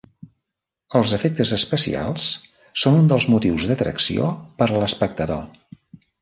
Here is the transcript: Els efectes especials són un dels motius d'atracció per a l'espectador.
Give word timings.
Els 0.99 1.11
efectes 1.17 1.51
especials 1.57 2.25
són 2.85 2.97
un 3.03 3.11
dels 3.13 3.29
motius 3.35 3.69
d'atracció 3.73 4.31
per 4.63 4.71
a 4.71 4.83
l'espectador. 4.85 5.47